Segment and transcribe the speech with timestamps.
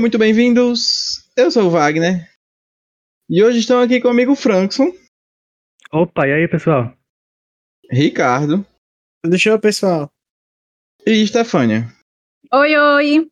[0.00, 1.28] Sejam muito bem-vindos.
[1.36, 2.26] Eu sou o Wagner.
[3.28, 4.90] E hoje estão aqui comigo o Frankson,
[5.92, 6.96] Opa, e aí, pessoal?
[7.90, 8.66] Ricardo
[9.22, 10.10] Tudo show, pessoal?
[11.06, 11.92] e Stefânia.
[12.50, 13.30] Oi, oi.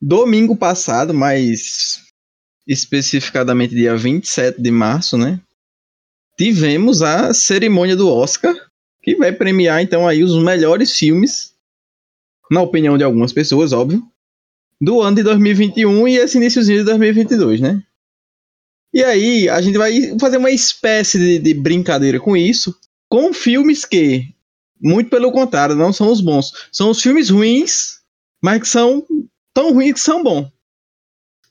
[0.00, 2.04] Domingo passado, mais
[2.68, 5.40] especificadamente dia 27 de março, né?
[6.38, 8.54] Tivemos a cerimônia do Oscar,
[9.02, 11.52] que vai premiar então aí os melhores filmes,
[12.48, 14.08] na opinião de algumas pessoas, óbvio,
[14.80, 17.82] do ano de 2021 e esse iníciozinho de 2022, né?
[18.92, 22.74] E aí, a gente vai fazer uma espécie de, de brincadeira com isso,
[23.10, 24.34] com filmes que,
[24.80, 26.52] muito pelo contrário, não são os bons.
[26.72, 28.00] São os filmes ruins,
[28.42, 29.04] mas que são
[29.54, 30.50] tão ruins que são bons.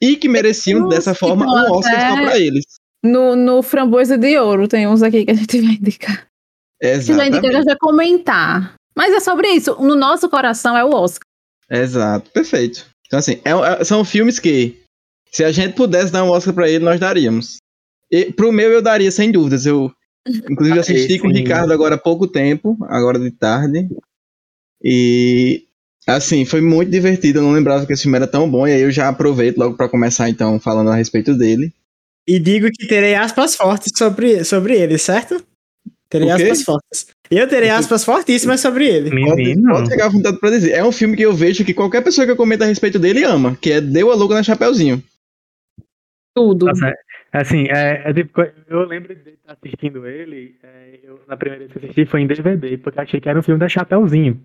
[0.01, 2.65] E que mereciam, Nossa, dessa forma, um Oscar só até- pra eles.
[3.03, 6.27] No, no Framboesa de Ouro tem uns aqui que a gente vai indicar.
[6.81, 7.45] Exatamente.
[7.47, 8.73] a gente vai comentar.
[8.97, 9.75] Mas é sobre isso.
[9.81, 11.27] No nosso coração é o Oscar.
[11.69, 12.85] Exato, perfeito.
[13.07, 14.81] Então, assim, é- é- são filmes que,
[15.31, 17.57] se a gente pudesse dar um Oscar pra ele, nós daríamos.
[18.11, 19.65] E, pro meu, eu daria, sem dúvidas.
[19.65, 19.91] Eu,
[20.49, 21.31] inclusive, assisti com o.
[21.31, 23.87] Ricardo agora há pouco tempo, agora de tarde.
[24.83, 25.63] E,
[26.07, 27.39] assim, foi muito divertido.
[27.39, 28.67] Eu não lembrava que esse filme era tão bom.
[28.67, 31.73] E aí eu já aproveito logo pra começar, então, falando a respeito dele.
[32.27, 35.43] E digo que terei aspas fortes sobre, sobre ele, certo?
[36.09, 37.07] Terei aspas fortes.
[37.31, 39.09] Eu terei aspas fortíssimas sobre ele.
[39.09, 39.71] Pode, Menino.
[39.73, 40.71] pode à vontade pra dizer.
[40.73, 43.57] É um filme que eu vejo que qualquer pessoa que comenta a respeito dele ama,
[43.59, 45.03] que é Deu a Louca na Chapeuzinho.
[46.35, 46.65] Tudo.
[46.65, 46.93] Nossa, é-
[47.33, 51.71] assim, é, é tipo, eu lembro de estar assistindo ele, é, eu, na primeira vez
[51.71, 54.39] que eu assisti foi em DVD, porque eu achei que era um filme da Chapeuzinho.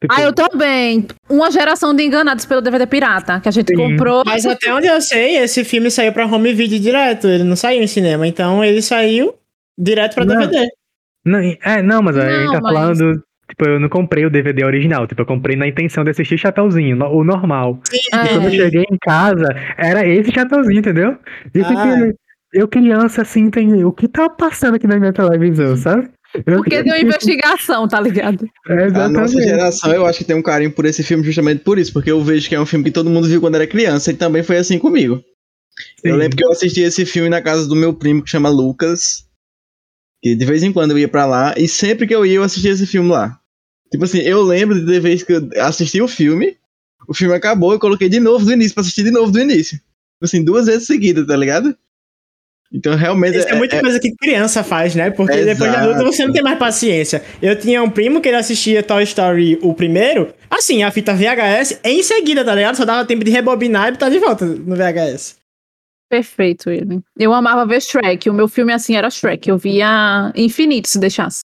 [0.00, 1.06] Tipo, Ah, eu também.
[1.30, 3.76] Uma geração de enganados pelo DVD pirata, que a gente Sim.
[3.76, 4.24] comprou.
[4.26, 7.28] Mas até onde eu sei, esse filme saiu pra home video direto.
[7.28, 8.26] Ele não saiu em cinema.
[8.26, 9.32] Então ele saiu
[9.78, 10.36] direto pra Não.
[10.40, 10.66] DVD.
[11.24, 13.22] Não, é, não, mas a gente Não, tá mas- falando.
[13.48, 16.96] Tipo, eu não comprei o DVD original, tipo, eu comprei na intenção de assistir Chapeuzinho,
[16.96, 17.80] no- o normal.
[17.92, 18.50] E quando eu É.
[18.50, 19.46] cheguei em casa,
[19.76, 21.18] era esse Chapeuzinho, entendeu?
[21.54, 21.68] E eu, Ah.
[21.68, 22.14] fiquei-
[22.54, 23.84] eu criança, assim, tem.
[23.84, 26.08] O que tá passando aqui na minha televisão, sabe?
[26.46, 28.46] Eu Porque deu investigação, tá ligado?
[28.68, 29.42] É, A nossa exatamente.
[29.42, 32.22] geração, eu acho que tem um carinho por esse filme justamente por isso, porque eu
[32.22, 34.56] vejo que é um filme que todo mundo viu quando era criança e também foi
[34.56, 35.20] assim comigo.
[36.02, 36.18] Eu Sim.
[36.18, 39.24] lembro que eu assisti esse filme na casa do meu primo que chama Lucas,
[40.22, 42.42] que de vez em quando eu ia pra lá e sempre que eu ia eu
[42.42, 43.38] assistia esse filme lá.
[43.90, 46.56] Tipo assim, eu lembro de vez que eu assisti o filme,
[47.06, 49.76] o filme acabou, eu coloquei de novo do início pra assistir de novo do início.
[49.76, 51.76] Tipo Assim, duas vezes seguidas, tá ligado?
[52.72, 55.10] Então realmente Isso é muita coisa que criança faz, né?
[55.10, 57.22] Porque depois de adulto você não tem mais paciência.
[57.42, 61.80] Eu tinha um primo que ele assistia Toy Story o primeiro, assim, a fita VHS,
[61.84, 62.76] em seguida, tá ligado?
[62.76, 65.41] Só dava tempo de rebobinar e botar de volta no VHS.
[66.12, 67.00] Perfeito ele.
[67.18, 68.28] Eu amava ver Shrek.
[68.28, 69.48] O meu filme assim era Shrek.
[69.48, 71.40] Eu via infinito se deixasse.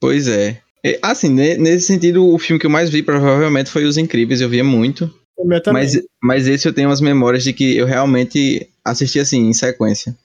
[0.00, 0.62] Pois é.
[0.82, 4.40] E, Assim, ne- nesse sentido, o filme que eu mais vi provavelmente foi Os Incríveis,
[4.40, 5.14] eu via muito.
[5.36, 5.82] O meu também.
[5.82, 10.16] Mas, mas esse eu tenho umas memórias de que eu realmente assisti assim, em sequência.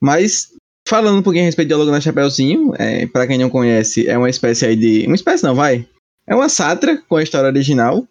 [0.00, 0.52] Mas,
[0.86, 4.16] falando um pouquinho a respeito de Diálogo na Chapeuzinho, é, para quem não conhece, é
[4.16, 5.06] uma espécie aí de.
[5.08, 5.88] Uma espécie não, vai.
[6.24, 8.06] É uma sátira com a história original.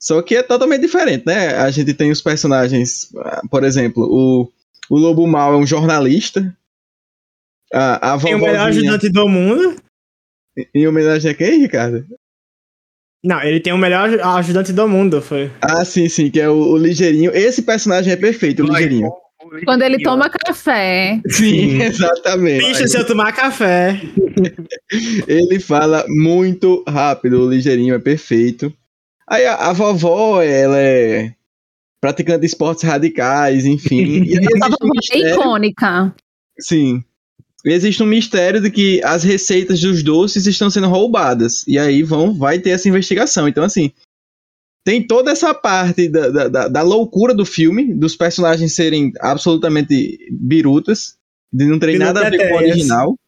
[0.00, 1.56] Só que é totalmente diferente, né?
[1.56, 3.10] A gente tem os personagens,
[3.50, 4.52] por exemplo, o,
[4.90, 6.54] o Lobo Mal é um jornalista.
[7.72, 9.76] A, a Tem o melhor vovozinha- ajudante do mundo.
[10.74, 12.06] Em homenagem a quem, Ricardo?
[13.24, 15.50] Não, ele tem o melhor aju- ajudante do mundo, foi.
[15.60, 17.32] Ah, sim, sim, que é o, o Ligeirinho.
[17.34, 19.10] Esse personagem é perfeito, o Ligeirinho.
[19.64, 21.20] Quando ele toma café.
[21.28, 22.66] Sim, exatamente.
[22.66, 24.00] Bicho, se eu tomar café.
[25.28, 28.72] Ele fala muito rápido, o Ligeirinho é perfeito.
[29.28, 31.34] Aí a, a vovó, ela é
[32.00, 34.22] praticante de esportes radicais, enfim.
[34.24, 36.14] E aí um é mistério, icônica.
[36.58, 37.02] sim.
[37.64, 41.66] Existe um mistério de que as receitas dos doces estão sendo roubadas.
[41.66, 43.48] E aí vão, vai ter essa investigação.
[43.48, 43.90] Então, assim,
[44.84, 51.16] tem toda essa parte da, da, da- loucura do filme, dos personagens serem absolutamente birutas,
[51.52, 53.18] de não terem nada a ver com o original.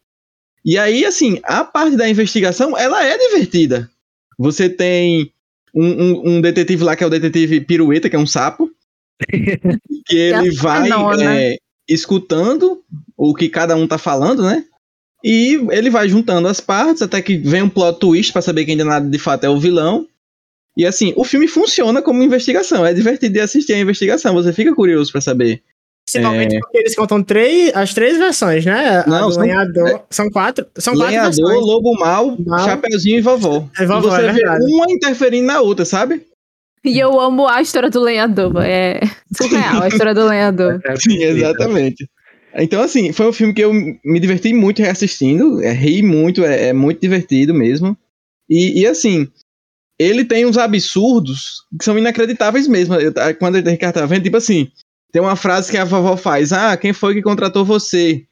[0.63, 3.91] E aí, assim, a parte da investigação, ela é divertida.
[4.37, 5.33] Você tem
[5.73, 8.69] um, um- um detetive lá, que é o detetive Pirueta, que é um sapo,
[10.07, 11.35] que ele a vai Fenona.
[11.39, 11.57] é,
[11.87, 12.81] escutando
[13.17, 14.63] o que cada um tá falando, né?
[15.23, 18.77] E ele vai juntando as partes até que vem um plot twist pra saber quem
[18.77, 20.07] de nada de fato é o vilão.
[20.77, 22.85] E assim, o filme funciona como investigação.
[22.85, 24.33] É divertido de assistir a investigação.
[24.33, 25.61] Você fica curioso pra saber.
[26.11, 29.03] Principalmente porque eles contam três, as três versões, né?
[29.07, 30.01] Não, são- lenhador.
[30.09, 30.65] São quatro.
[30.77, 31.61] São quatro Lenhador, versões.
[31.61, 32.65] Lobo Mal, Mal.
[32.65, 33.67] Chapeuzinho e Vovó.
[33.77, 34.65] É vovó, e você é vê verdade.
[34.73, 36.25] uma interferindo na outra, sabe?
[36.83, 38.63] E eu amo a história do lenhador.
[38.63, 39.01] É
[39.35, 40.79] surreal a história do lenhador.
[41.01, 42.09] Sim, exatamente.
[42.55, 45.61] Então, assim, foi um filme que eu me diverti muito reassistindo.
[45.61, 47.97] É, ri muito, é, é muito divertido mesmo.
[48.49, 49.27] E, e, assim,
[49.99, 52.95] ele tem uns absurdos que são inacreditáveis mesmo.
[52.95, 54.71] Eu, quando o Ricardo tá vendo, tipo assim,
[55.11, 58.25] tem uma frase que a vovó faz: Ah, quem foi que contratou você?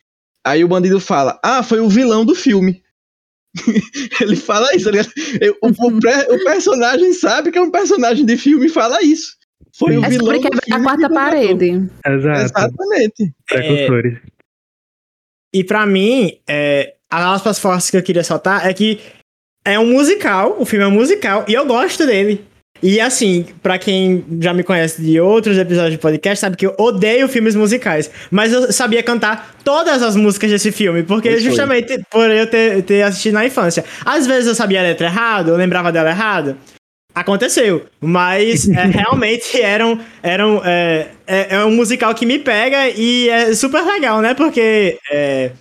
[0.46, 2.84] Aí o bandido fala: Ah, foi o vilão do filme.
[4.22, 5.00] ele fala isso, tá
[5.64, 9.36] o, o, pré, o, personagem sabe que é um personagem de filme e fala isso.
[9.74, 9.98] Foi Sim.
[9.98, 10.60] o vilão do filme.
[10.72, 11.90] a quarta parede.
[12.06, 12.42] Exato.
[12.42, 13.34] Exatamente.
[13.48, 14.14] Precursores.
[14.14, 14.22] É,
[15.54, 19.00] e para mim, é, as aspas fortes que eu queria soltar é que
[19.66, 22.46] é um musical, o filme é um musical, e eu gosto dele.
[22.82, 26.76] E assim, para quem já me conhece de outros episódios de podcast, sabe que eu
[26.78, 28.10] odeio filmes musicais.
[28.30, 33.04] Mas eu sabia cantar todas as músicas desse filme, porque justamente por eu ter, ter
[33.04, 33.84] assistido na infância.
[34.06, 36.58] Às vezes eu sabia a letra errada, eu lembrava dela errado.
[37.16, 43.28] Aconteceu, mas é, realmente eram, eram, é, é, é, um musical que me pega e
[43.28, 44.36] é super legal, né?
[44.36, 45.52] Porque é,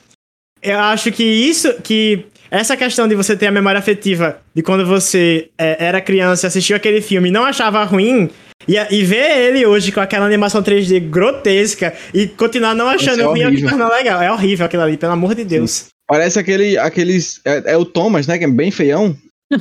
[0.63, 4.87] eu acho que isso, que essa questão de você ter a memória afetiva de quando
[4.87, 8.31] você é, era criança e assistiu aquele filme e não achava ruim,
[8.67, 13.25] e, e ver ele hoje com aquela animação 3D grotesca e continuar não achando é
[13.25, 14.21] ruim é o que torna legal.
[14.21, 15.71] É horrível aquilo ali, pelo amor de Deus.
[15.71, 15.87] Sim.
[16.09, 17.41] Parece aquele, aqueles.
[17.45, 18.39] É, é, o Thomas, né?
[18.39, 19.17] Que é bem feião.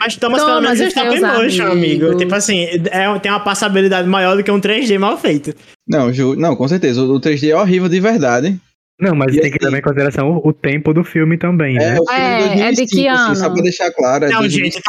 [0.00, 2.06] Mas Thomas, Thomas pelo menos está bem motion, amigo.
[2.06, 2.16] amigo.
[2.16, 5.54] Tipo assim, é, tem uma passabilidade maior do que um 3D mal feito.
[5.86, 7.02] Não, Ju, não, com certeza.
[7.02, 8.58] O 3D é horrível de verdade.
[9.02, 11.74] Não, mas e tem assim, que levar em consideração o, o, tempo do filme também,
[11.74, 11.96] né?
[11.96, 13.32] É, o filme é, 2005, é de que ano?
[13.32, 14.24] Assim, só pra deixar claro.
[14.26, 14.80] É não, gente,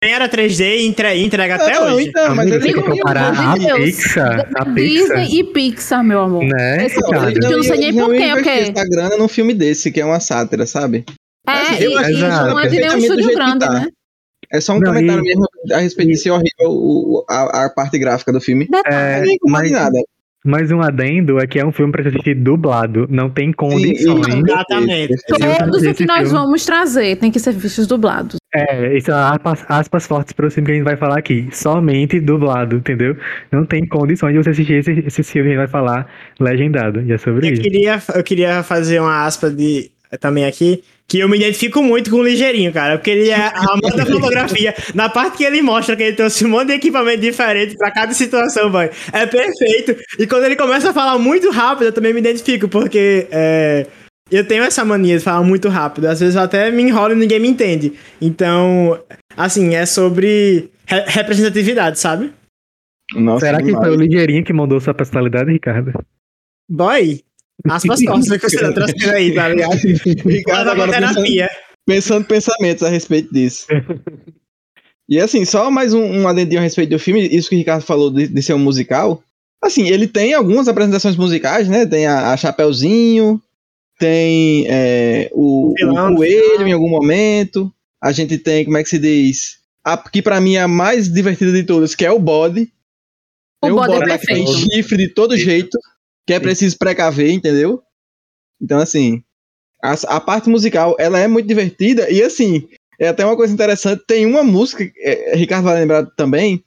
[0.00, 2.08] também era 3D e entrega, entrega até não, hoje.
[2.08, 4.74] Então, mas tem que comparar a Pixar, a Pixar.
[4.74, 6.44] Disney e Pixar, meu amor.
[6.44, 6.86] Né?
[6.86, 8.52] Esse não, eu não sei nem por quê, ok?
[8.74, 11.04] essa grana num filme desse, que é uma sátira, sabe?
[11.46, 13.72] É, assim, e, e não é de nenhum estúdio grande, tá.
[13.72, 13.88] né?
[14.52, 15.26] É só um não, comentário e...
[15.26, 18.68] mesmo a respeito de ser horrível o, a, a, parte gráfica do filme.
[18.86, 19.98] É, não mas, nada.
[20.44, 24.26] Mas um adendo é que é um filme pra assistir dublado, não tem condições.
[24.26, 25.14] Sim, exatamente.
[25.28, 26.32] Todos os que nós filme.
[26.32, 28.36] vamos trazer tem que ser vistos dublados.
[28.52, 31.48] É, isso é aspas, aspas fortes para o filme que a gente vai falar aqui.
[31.52, 33.16] Somente dublado, entendeu?
[33.52, 36.06] Não tem condições de você assistir esse, esse filme que a gente vai falar
[36.40, 37.00] legendado.
[37.02, 37.62] E é sobre eu isso.
[37.62, 42.16] Queria, eu queria fazer uma aspa de, também aqui, que eu me identifico muito com
[42.16, 44.74] o Ligeirinho, cara, porque ele é a mão da fotografia.
[44.94, 48.12] Na parte que ele mostra que ele trouxe um monte de equipamento diferente para cada
[48.12, 48.90] situação, vai.
[49.12, 49.96] É perfeito.
[50.18, 53.86] E quando ele começa a falar muito rápido, eu também me identifico, porque é,
[54.30, 56.06] eu tenho essa mania de falar muito rápido.
[56.06, 57.92] Às vezes eu até me enrolo e ninguém me entende.
[58.20, 58.98] Então,
[59.36, 62.32] assim, é sobre re representatividade, sabe?
[63.14, 65.92] Nossa, Será que foi o Ligeirinho que mandou sua personalidade, Ricardo?
[66.70, 67.20] Boy,
[67.68, 69.76] Aspas costas que você tá trazendo aí, tá ligado?
[70.26, 71.50] Ricardo agora terapia.
[71.86, 73.66] Pensando, pensando pensamentos a respeito disso.
[75.08, 77.82] E assim, só mais um, um adendinho a respeito do filme, isso que o Ricardo
[77.82, 79.22] falou de, de ser um musical.
[79.62, 81.84] Assim, ele tem algumas apresentações musicais, né?
[81.84, 83.38] Tem a, a Chapeuzinho,
[83.98, 87.70] tem é, o, o, o Coelho em algum momento.
[88.02, 89.58] A gente tem, como é que se diz?
[89.84, 92.72] A, que pra mim é a mais divertida de todas, que é o bode.
[93.62, 94.50] O, o bode, é perfeito.
[94.50, 95.78] Tem chifre de todo jeito
[96.26, 97.82] que é preciso precaver, entendeu?
[98.60, 99.22] Então, assim,
[99.82, 104.04] a, a, parte musical, ela é muito divertida e, assim, é até uma coisa interessante,
[104.06, 106.62] tem uma música, é, Ricardo vai lembrar também,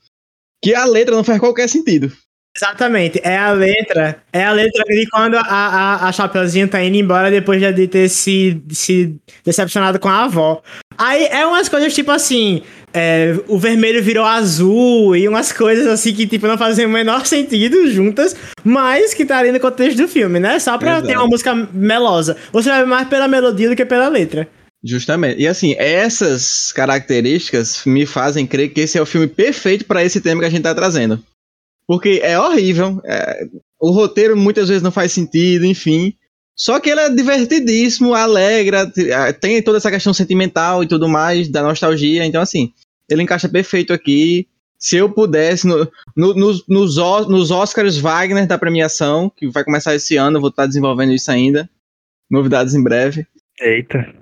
[0.62, 2.12] que a letra não faz qualquer sentido.
[2.58, 6.96] Exatamente, é a letra, é a letra de quando a, a, a Chapeuzinho tá indo
[6.96, 10.62] embora depois de ter se, se decepcionado com a avó.
[10.98, 12.62] Aí é umas coisas tipo assim,
[12.96, 17.26] é, o vermelho virou azul e umas coisas assim que tipo não fazem o menor
[17.28, 18.34] sentido juntas,
[18.64, 20.58] mas que tá ali no contexto do filme, né?
[20.60, 21.08] Só pra Exato.
[21.08, 22.38] ter uma música melosa.
[22.54, 24.48] Você vai mais pela melodia do que pela letra.
[24.82, 25.42] Justamente.
[25.42, 30.22] E assim, essas características me fazem crer que esse é o filme perfeito para esse
[30.22, 31.22] tema que a gente tá trazendo.
[31.86, 33.02] Porque é horrível.
[33.04, 33.46] É,
[33.80, 36.14] o roteiro muitas vezes não faz sentido, enfim.
[36.58, 38.90] Só que ele é divertidíssimo, alegra,
[39.42, 42.26] tem toda essa questão sentimental e tudo mais, da nostalgia.
[42.26, 42.72] Então, assim,
[43.10, 44.48] ele encaixa perfeito aqui.
[44.78, 46.96] Se eu pudesse, no, no, nos, nos,
[47.28, 51.32] nos Oscars Wagner da premiação, que vai começar esse ano, eu vou estar desenvolvendo isso
[51.32, 51.70] ainda.
[52.30, 53.26] Novidades em breve.
[53.60, 54.14] Eita.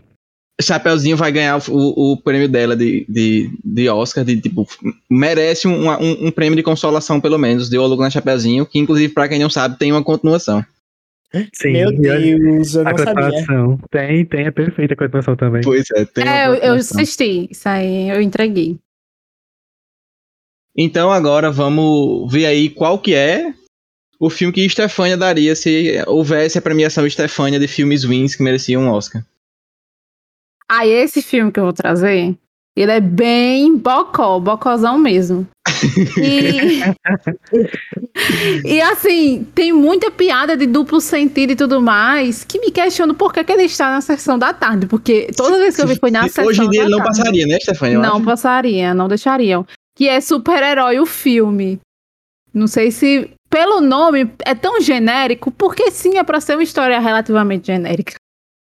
[0.61, 4.67] Chapeuzinho vai ganhar o, o, prêmio dela de, de, de Oscar, de tipo,
[5.09, 9.13] merece um, um, um prêmio de consolação, pelo menos, deu logo na Chapeuzinho, que inclusive,
[9.13, 10.63] para quem não sabe, tem uma continuação.
[11.53, 13.31] Sim, Meu Deus, eu não sabia.
[13.89, 15.63] Tem, tem, é perfeita a continuação também.
[15.63, 16.27] Pois é, tem.
[16.27, 18.79] É, eu, eu assisti, isso aí eu entreguei.
[20.77, 23.53] Então agora vamos ver aí qual que é
[24.19, 28.83] o filme que Stefania daria se houvesse a premiação Stefania de filmes wins que mereciam
[28.83, 29.25] um Oscar.
[30.69, 32.37] Ah, esse filme que eu vou trazer,
[32.75, 35.47] ele é bem bocó, bocózão mesmo.
[36.17, 36.81] E,
[38.65, 43.31] e assim, tem muita piada de duplo sentido e tudo mais que me questiono por
[43.31, 44.87] que, que ele está na sessão da tarde.
[44.87, 47.17] Porque toda vez que eu vi foi na sessão Hoje em dia ele não tarde.
[47.17, 47.99] passaria, né, Stefania?
[47.99, 48.25] Não acho.
[48.25, 49.65] passaria, não deixariam.
[49.95, 51.79] Que é super-herói o filme.
[52.53, 53.29] Não sei se.
[53.49, 58.15] Pelo nome é tão genérico, porque sim, é pra ser uma história relativamente genérica.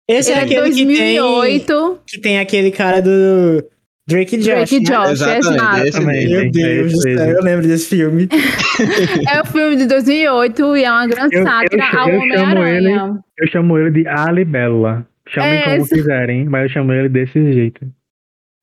[0.06, 3.64] Esse é Ele é de aquele que tem, 2008, que tem aquele cara do
[4.06, 4.46] Drake e Josh.
[4.46, 4.84] Drake e né?
[4.84, 5.48] Josh, Exatamente,
[5.88, 5.92] exato.
[5.92, 6.28] Também.
[6.28, 6.40] mesmo.
[6.42, 8.28] Meu Deus do céu, eu lembro desse filme.
[9.30, 13.18] É o filme de 2008 e é uma grande Eu- sátira ao Homem-Aranha.
[13.38, 15.06] Eu chamo ele de Ali Bella.
[15.28, 17.86] Chamem É, como esse- quiserem, mas eu chamo ele desse jeito.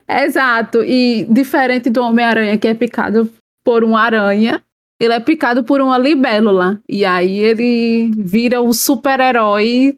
[0.08, 3.30] Exato, e diferente do Homem-Aranha que é picado
[3.64, 4.60] por uma aranha,
[5.00, 6.78] ele é picado por uma libélula.
[6.88, 9.96] E aí ele vira o super-herói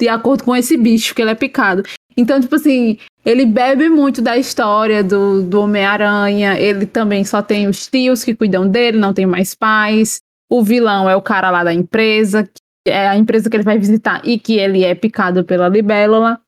[0.00, 1.82] de acordo com esse bicho que ele é picado.
[2.16, 6.58] Então, tipo assim, ele bebe muito da história do, do Homem-Aranha.
[6.58, 10.20] Ele também só tem os tios que cuidam dele, não tem mais pais.
[10.50, 13.78] O vilão é o cara lá da empresa, que é a empresa que ele vai
[13.78, 16.40] visitar e que ele é picado pela libélula.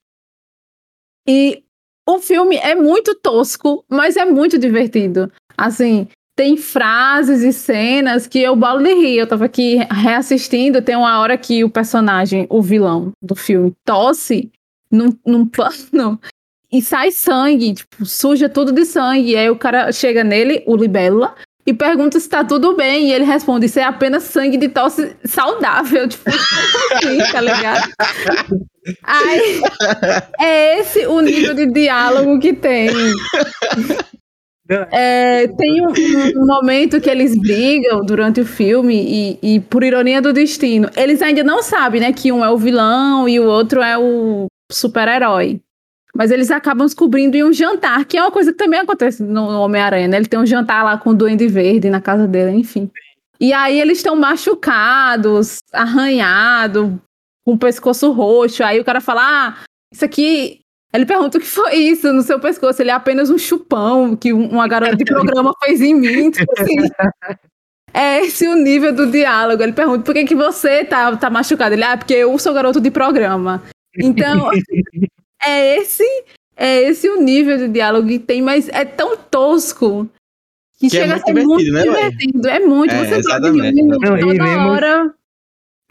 [1.29, 1.65] E
[2.09, 5.33] o filme é muito tosco, mas é muito divertido.
[5.57, 6.07] Assim,
[6.37, 9.19] tem frases e cenas que eu bolo de rir.
[9.19, 14.53] Eu tava aqui reassistindo, tem uma hora que o personagem, o vilão do filme, tosse
[14.91, 16.21] num, num plano
[16.73, 19.33] e sai sangue, tipo, suja tudo de sangue.
[19.33, 21.35] E aí o cara chega nele, o libélula,
[21.67, 23.09] e pergunta se tá tudo bem.
[23.09, 26.07] E ele responde: Isso é apenas sangue de tosse saudável.
[26.09, 27.91] Tipo, assim, tá ligado?
[29.03, 29.61] Aí,
[30.41, 32.89] é esse o nível de diálogo que tem.
[34.93, 40.21] É, tem um- um momento que eles brigam durante o filme e, e, por ironia
[40.21, 43.81] do destino, eles ainda não sabem, né, que um é o vilão e o outro
[43.81, 45.61] é o super-herói.
[46.15, 49.61] Mas eles acabam descobrindo em um jantar, que é uma coisa que também acontece no
[49.61, 50.17] Homem-Aranha, né?
[50.17, 52.91] Ele tem um jantar lá com o Duende Verde na casa dele, enfim.
[53.39, 56.91] E aí eles estão machucados, arranhados,
[57.45, 58.65] com o pescoço roxo.
[58.65, 59.57] Aí o cara fala: Ah,
[59.93, 60.61] isso aqui.
[60.95, 62.81] Ele pergunta o que foi isso no seu pescoço.
[62.81, 66.31] Ele é apenas um chupão que um- uma garota de programa fez em mim.
[66.31, 66.77] Tipo assim.
[67.93, 69.63] É esse o nível do diálogo.
[69.63, 71.75] Ele pergunta por que, que você tá, tá machucado.
[71.75, 73.63] Ele, ah, porque eu sou garoto de programa.
[73.99, 74.51] Então,
[75.45, 76.05] é esse,
[76.57, 80.09] é esse o nível de diálogo que tem, mas é tão tosco
[80.79, 82.49] que, Que é chega muito a ser muito divertido, né, divertido.
[82.49, 82.93] É muito.
[82.95, 83.83] É, você exatamente.
[83.83, 85.15] Não, e toda vemos- hora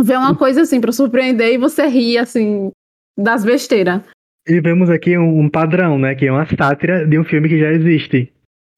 [0.01, 2.71] ver uma coisa assim pra surpreender e você ri assim
[3.17, 4.01] das besteiras.
[4.47, 6.13] E vemos aqui um, um padrão, né?
[6.15, 8.31] Que é uma sátira de um filme que já existe.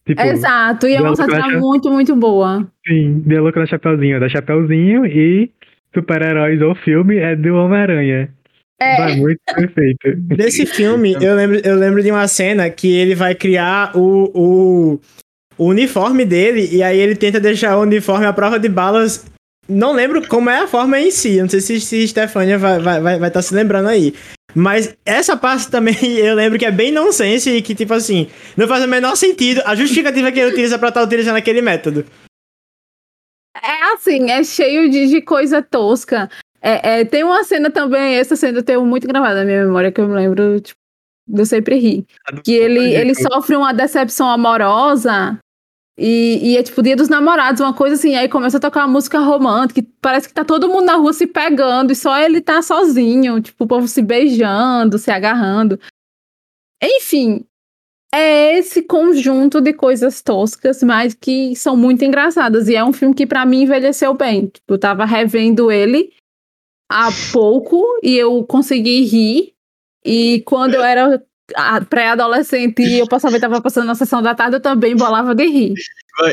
[0.05, 2.65] Tipo, Exato, e é uma sátira acho- muito, muito boa.
[2.88, 5.51] sim, diálogo da Chapeuzinho, da Chapeuzinho e
[5.93, 8.34] super-heróis ou filme é do Homem-Aranha.
[8.79, 8.98] É.
[8.98, 10.15] Vai muito perfeito.
[10.36, 15.00] Desse filme, eu lembro, eu lembro de uma cena que ele vai criar o, o,
[15.57, 19.25] o uniforme dele e aí ele tenta deixar o uniforme à prova de balas.
[19.67, 21.41] Não lembro como é a forma em si.
[21.41, 24.13] Não sei se, se Stefania vai estar vai, vai, vai tá se lembrando aí.
[24.53, 28.67] Mas essa parte também eu lembro que é bem nonsense e que, tipo assim, não
[28.67, 32.05] faz o menor sentido a justificativa que ele utiliza pra estar utilizando aquele método.
[33.55, 36.29] É assim, é cheio de, de coisa tosca.
[36.67, 39.89] É, é, tem uma cena também, essa cena eu tenho muito gravada na minha memória,
[39.89, 40.77] que eu me lembro, tipo,
[41.33, 42.05] eu sempre ri.
[42.43, 45.39] Que ele, ele sofre uma decepção amorosa
[45.97, 48.91] e, e é tipo dia dos namorados, uma coisa assim, aí começa a tocar uma
[48.91, 52.41] música romântica, que parece que tá todo mundo na rua se pegando e só ele
[52.41, 55.79] tá sozinho, tipo, o povo se beijando, se agarrando.
[56.83, 57.45] Enfim,
[58.13, 62.67] é esse conjunto de coisas toscas, mas que são muito engraçadas.
[62.67, 64.47] E é um filme que pra mim envelheceu bem.
[64.47, 66.12] Tipo, eu tava revendo ele
[66.89, 69.53] há pouco e eu consegui rir.
[70.06, 71.22] E quando eu era
[71.89, 75.74] pré-adolescente e eu passava, tava passando na sessão da tarde, eu também bolava de rir.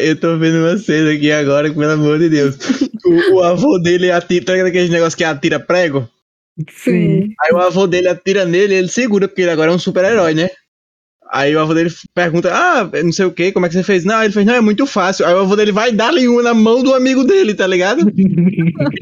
[0.00, 2.56] Eu tô vendo uma cena aqui agora, pelo amor de Deus.
[3.04, 6.08] O, o avô dele atira, tá ligado aqueles negócios que atira prego?
[6.70, 7.34] Sim.
[7.40, 10.34] Aí o avô dele atira nele e ele segura, porque ele agora é um super-herói,
[10.34, 10.48] né?
[11.34, 14.04] Aí o avô dele pergunta, ah, não sei o que, como é que você fez?
[14.04, 15.26] Não, ele fez, não, é muito fácil.
[15.26, 18.02] Aí o avô dele vai dar-lhe uma na mão do amigo dele, tá ligado?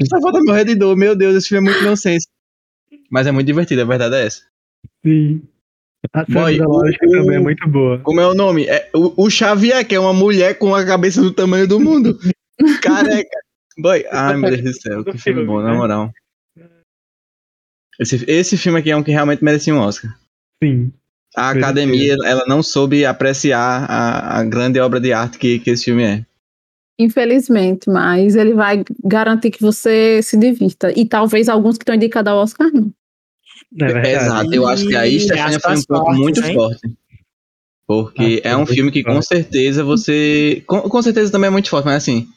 [0.09, 2.27] Só falta morrer de dor, meu Deus, esse filme é muito nonsense.
[3.11, 4.41] Mas é muito divertido, a verdade é essa.
[5.05, 5.43] Sim.
[6.11, 7.99] A Boy, da lógica o- também é muito boa.
[7.99, 8.65] Como é o nome?
[8.65, 12.17] É o, o Xavier, que é uma mulher com a cabeça do tamanho do mundo.
[12.81, 13.37] Careca.
[13.77, 16.11] Boy, ai meu Deus do céu, que filme bom, na moral.
[17.99, 20.11] Esse, esse filme aqui é um que realmente merecia um Oscar.
[20.63, 20.91] Sim.
[21.35, 25.85] A academia, ela não soube apreciar a, a grande obra de arte que, que esse
[25.85, 26.25] filme é.
[26.99, 30.97] Infelizmente, mas ele vai garantir que você se divirta.
[30.97, 32.91] E talvez alguns que estão indicados ao Oscar não.
[33.81, 34.13] É.
[34.13, 36.53] Exato, eu acho que aí Stefania foi um ponto fortes, muito hein?
[36.53, 36.93] forte.
[37.87, 40.63] Porque Ah, é um filme que com certeza você.
[40.67, 42.27] Com, com certeza também é muito forte, mas assim.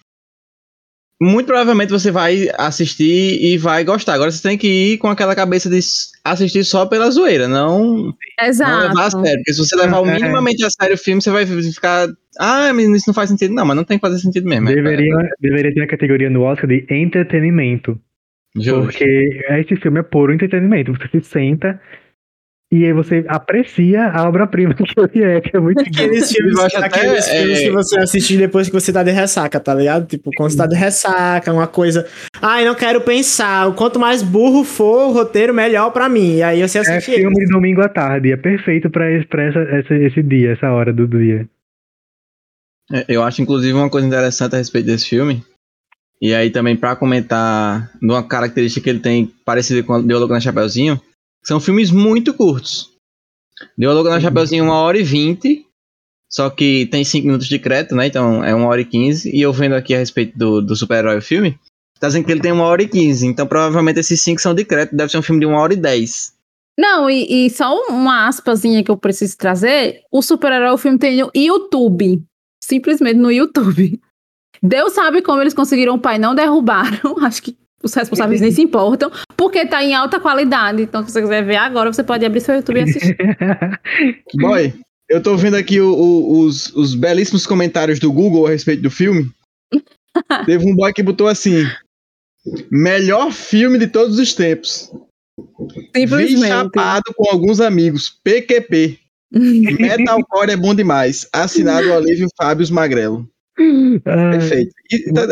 [1.20, 4.12] Muito provavelmente você vai assistir e vai gostar.
[4.14, 5.78] Agora você tem que ir com aquela cabeça de
[6.22, 8.88] assistir só pela zoeira, não, não Exato.
[8.88, 9.38] levar a sério.
[9.38, 10.12] Porque se você levar o É.
[10.14, 12.06] minimamente a sério o filme, você vai ficar.
[12.38, 13.54] Ah, mas isso não faz sentido.
[13.54, 14.68] Não, mas não tem que fazer sentido mesmo.
[14.68, 17.98] é- Deveria, deveria ter a categoria no Oscar de entretenimento.
[18.54, 18.82] é justo.
[18.82, 20.92] Porque esse filme é puro entretenimento.
[20.92, 21.80] Você se senta
[22.72, 25.80] e aí você aprecia a obra-prima que ele é, que é muito.
[25.80, 29.02] Aqueles filmes, Eu acho até, aqueles filmes é- que você assiste depois que você tá
[29.02, 30.06] de ressaca, tá ligado?
[30.06, 32.06] Tipo, quando você tá de ressaca, uma coisa.
[32.42, 33.72] Ai, não quero pensar.
[33.74, 36.36] Quanto mais burro for o roteiro, melhor pra mim.
[36.38, 37.20] E aí você É assiste ele.
[37.22, 38.32] filme de domingo à tarde.
[38.32, 41.48] É perfeito pra, esse, pra essa, essa- esse dia, essa hora do dia.
[42.92, 45.42] É, Eu acho, inclusive, uma coisa interessante a respeito desse filme.
[46.20, 50.32] E aí também pra comentar de uma característica que ele tem parecida com o Diálogo
[50.32, 50.98] na Chapeuzinho,
[51.46, 52.90] são filmes muito curtos.
[53.78, 55.64] Diálogo na Chapeuzinho, uma hora e vinte,
[56.28, 58.08] só que tem cinco minutos de crédito, né?
[58.08, 59.30] Então é uma hora e quinze.
[59.34, 61.58] E eu vendo aqui a respeito do, do super-herói filme,
[62.00, 63.26] tá dizendo que ele tem uma hora e quinze.
[63.26, 65.76] Então provavelmente esses cinco são de crédito, deve ser um filme de uma hora e
[65.76, 66.34] dez.
[66.78, 71.16] Não, e, e só uma aspasinha que eu preciso trazer: o super-herói, o filme tem
[71.16, 72.22] no YouTube.
[72.62, 74.00] Simplesmente no YouTube.
[74.60, 77.18] Deus sabe como eles conseguiram o pai, não derrubaram.
[77.24, 80.82] Acho que os responsáveis nem se importam, porque tá em alta qualidade.
[80.82, 83.16] Então, se você quiser ver agora, você pode abrir seu YouTube e assistir.
[84.36, 84.74] Boy,
[85.08, 88.90] eu tô vendo aqui o- o- os, os belíssimos comentários do Google a respeito do
[88.90, 89.30] filme.
[90.46, 91.64] Teve um boy que botou assim:
[92.70, 94.90] melhor filme de todos os tempos.
[95.94, 96.46] Vi Simplesmente.
[96.48, 98.08] chapado com alguns amigos.
[98.24, 98.98] PQP.
[99.32, 101.28] Metalcore é bom demais.
[101.32, 103.28] Assinado Olívio Fábio Magrelo.
[103.58, 104.70] Ah, Perfeito.
[104.90, 105.26] E, tá-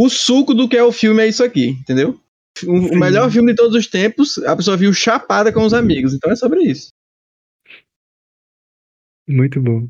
[0.00, 2.20] o suco do que é o filme é isso aqui, entendeu?
[2.64, 6.14] O, o melhor filme de todos os tempos, a pessoa viu chapada com os amigos.
[6.14, 6.92] Então é sobre isso.
[9.28, 9.88] Muito bom.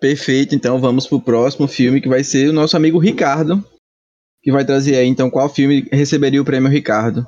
[0.00, 3.64] Perfeito, então vamos pro próximo filme que vai ser o nosso amigo Ricardo,
[4.42, 7.26] que vai trazer aí então qual filme receberia o prêmio Ricardo.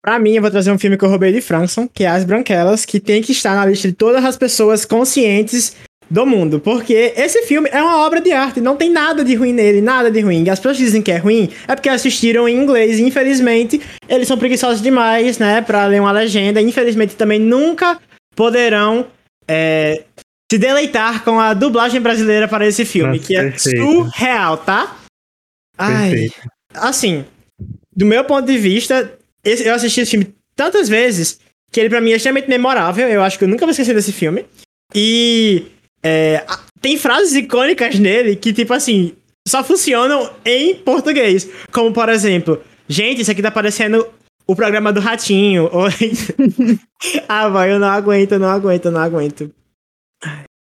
[0.00, 2.22] Pra mim, eu vou trazer um filme que eu roubei de Frankson, que é As
[2.22, 5.74] Branquelas, que tem que estar na lista de todas as pessoas conscientes
[6.10, 6.60] do mundo.
[6.60, 10.10] Porque esse filme é uma obra de arte, não tem nada de ruim nele, nada
[10.10, 10.44] de ruim.
[10.44, 14.26] E as pessoas dizem que é ruim, é porque assistiram em inglês e infelizmente eles
[14.28, 16.60] são preguiçosos demais, né, pra ler uma legenda.
[16.60, 17.98] Infelizmente também nunca
[18.34, 19.06] poderão
[19.46, 20.04] é,
[20.50, 23.82] se deleitar com a dublagem brasileira para esse filme, Nossa, que é perfeito.
[23.82, 24.96] surreal, tá?
[25.76, 26.34] Ai, Perfeito.
[26.74, 27.24] assim,
[27.94, 29.12] do meu ponto de vista,
[29.44, 31.38] eu assisti esse filme tantas vezes
[31.70, 33.08] que ele pra mim é extremamente memorável.
[33.08, 34.44] Eu acho que eu nunca vou esquecer desse filme.
[34.94, 35.66] E
[36.08, 36.46] é,
[36.80, 39.12] tem frases icônicas nele que, tipo assim,
[39.46, 41.48] só funcionam em português.
[41.70, 44.08] Como, por exemplo, gente, isso aqui tá parecendo
[44.46, 45.68] o programa do Ratinho.
[45.70, 45.88] Ou...
[47.28, 49.52] ah, vai, eu não aguento, não aguento, não aguento.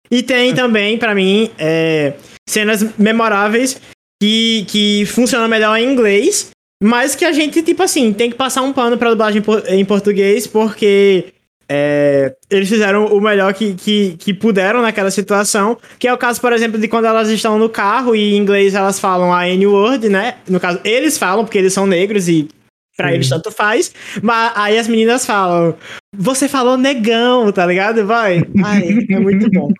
[0.10, 2.14] E tem também, pra mim, é,
[2.48, 3.82] cenas memoráveis
[4.22, 8.62] que, que funcionam melhor em inglês, mas que a gente, tipo assim, tem que passar
[8.62, 11.34] um pano pra dublagem em português, porque
[11.68, 16.40] é, eles fizeram o melhor que, que, que puderam naquela situação, que é o caso,
[16.40, 20.08] por exemplo, de quando elas estão no carro e em inglês elas falam a N-word,
[20.10, 20.36] né?
[20.48, 22.48] No caso, eles falam, porque eles são negros e
[22.96, 23.16] pra Sim.
[23.16, 25.76] eles tanto faz, mas aí as meninas falam,
[26.16, 28.06] você falou negão, tá ligado?
[28.06, 28.44] Vai.
[28.64, 29.72] Ai, é muito bom.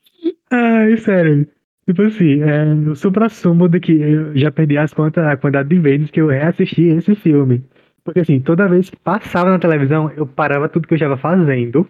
[0.52, 1.48] Ai, sério.
[1.86, 5.78] Tipo assim, é, o supra-sumo de que eu já perdi as contas, a quantidade de
[5.80, 7.64] vezes que eu reassisti esse filme.
[8.04, 11.88] Porque assim, toda vez que passava na televisão, eu parava tudo que eu estava fazendo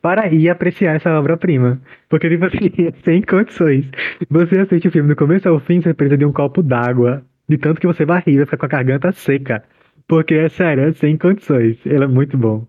[0.00, 1.80] para ir apreciar essa obra-prima.
[2.08, 2.70] Porque, tipo assim,
[3.04, 3.88] sem condições.
[4.28, 7.22] Você assiste o filme do começo ao fim, você precisa de um copo d'água.
[7.48, 9.62] De tanto que você vai rir, vai ficar com a garganta seca.
[10.08, 11.78] Porque, é sério, é sem condições.
[11.86, 12.66] Ele é muito bom.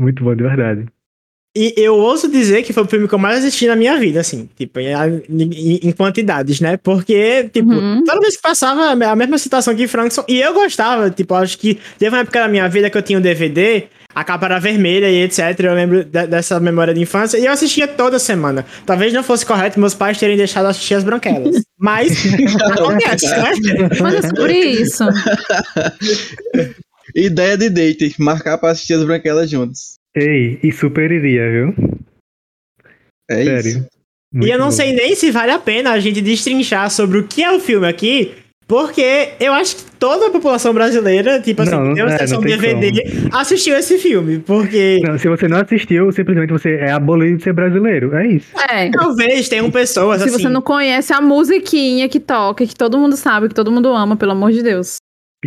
[0.00, 0.86] Muito bom, de verdade.
[1.60, 4.20] E eu ouso dizer que foi o filme que eu mais assisti na minha vida,
[4.20, 4.92] assim, tipo, em,
[5.28, 6.76] em- em quantidades, né?
[6.76, 8.04] Porque, tipo, Uhum.
[8.04, 11.76] toda vez que passava a mesma situação que Frankson, e eu gostava, tipo, acho que
[11.98, 15.10] teve uma época da minha vida que eu tinha um DVD, a capa era vermelha
[15.10, 15.58] e etc.
[15.64, 18.64] Eu lembro de- dessa memória de infância, e eu assistia toda semana.
[18.86, 21.60] Talvez não fosse correto meus pais terem deixado assistir as branquelas.
[21.76, 22.12] Mas
[22.72, 23.50] acontece, né?
[24.16, 25.04] É sobre isso.
[27.14, 29.97] Ideia de date, marcar pra assistir as branquelas juntos.
[30.18, 31.74] Ei, e super iria, viu?
[33.30, 33.68] É Sério.
[33.68, 33.86] isso.
[34.34, 34.70] E Muito eu não bom.
[34.72, 37.86] sei nem se vale a pena a gente destrinchar sobre o que é o filme
[37.86, 38.34] aqui,
[38.66, 42.46] porque eu acho que toda a população brasileira, tipo assim, Não, uma é, sessão não
[42.46, 43.02] tem DVD,
[43.32, 47.54] assistiu esse filme, porque Não, se você não assistiu, simplesmente você é abolido de ser
[47.54, 48.14] brasileiro.
[48.14, 48.48] É isso.
[48.70, 48.90] É.
[48.90, 50.42] talvez tenham pessoas Se assim.
[50.42, 54.16] você não conhece a musiquinha que toca, que todo mundo sabe, que todo mundo ama,
[54.16, 54.96] pelo amor de Deus.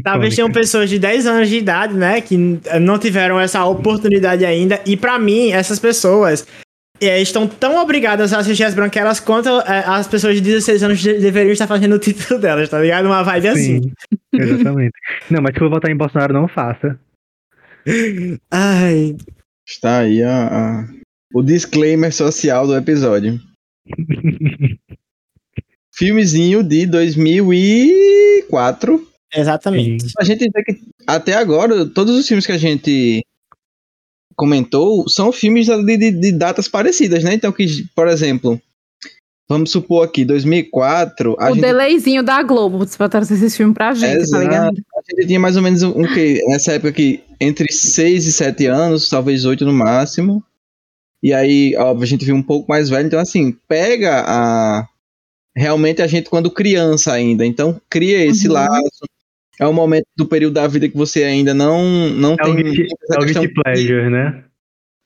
[0.03, 4.45] Talvez tenham pessoas de 10 anos de idade, né, que n- não tiveram essa oportunidade
[4.45, 4.79] ainda.
[4.85, 6.47] E pra mim, essas pessoas
[7.01, 10.99] é, estão tão obrigadas a assistir as branquelas quanto é, as pessoas de 16 anos
[10.99, 13.05] de- deveriam estar fazendo o título delas, tá ligado?
[13.07, 13.81] Uma vibe assim.
[13.81, 13.91] Sim,
[14.33, 14.93] exatamente.
[15.29, 16.97] Não, mas se for votar em Bolsonaro, não faça.
[18.49, 19.17] Ai.
[19.67, 20.87] Está aí a, a-
[21.33, 23.37] o disclaimer social do episódio.
[25.93, 29.05] Filmezinho de 2004.
[29.33, 30.05] Exatamente.
[30.19, 33.23] A gente vê que até agora, todos os filmes que a gente
[34.35, 37.33] comentou são filmes de, de- de datas parecidas, né?
[37.33, 37.65] Então, que,
[37.95, 38.59] por exemplo,
[39.49, 43.93] vamos supor aqui, 2004, a o gente, delayzinho da Globo pra trazer esse filme pra
[43.93, 44.43] gente, tá Exato.
[44.43, 44.77] ligado?
[44.95, 48.31] a gente tinha mais ou menos um, um que nessa época aqui, entre 6 e
[48.31, 50.43] 7 anos, talvez 8 no máximo.
[51.23, 54.87] E aí, óbvio, a gente viu um pouco mais velho, então assim, pega a
[55.55, 58.53] realmente a gente quando criança ainda, então cria esse Uhum.
[58.53, 59.05] laço.
[59.61, 62.87] É um momento do período da vida que você ainda não não É tem guilty,
[63.11, 64.43] é o guilty pleasure, né?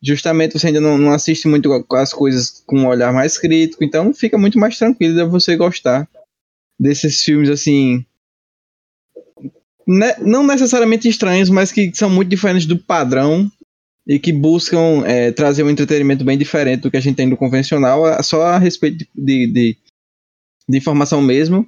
[0.04, 4.14] justamente você ainda não, não assiste muito as coisas com um olhar mais crítico, então
[4.14, 6.08] fica muito mais tranquilo de você gostar
[6.80, 8.06] desses filmes assim.
[9.88, 13.50] ne- não necessariamente estranhos, mas que são muito diferentes do padrão
[14.08, 17.38] e que buscam é, trazer um entretenimento bem diferente do que a gente tem do
[17.38, 19.78] convencional, só a respeito de, de, de-
[20.70, 21.68] de informação mesmo.